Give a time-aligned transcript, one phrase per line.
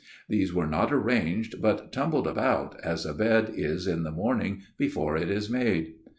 [0.27, 5.15] These were not arranged but tumbled about, as a bed is in the morning before
[5.15, 5.93] it is made.